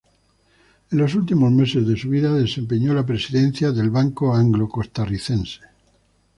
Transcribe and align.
En 0.89 0.97
los 0.97 1.13
últimos 1.13 1.51
meses 1.51 1.85
de 1.87 1.95
su 1.95 2.09
vida 2.09 2.33
desempeñó 2.33 2.95
la 2.95 3.05
presidencia 3.05 3.71
del 3.71 3.91
Banco 3.91 4.33
Anglo 4.35 4.67
Costarricense. 4.67 5.59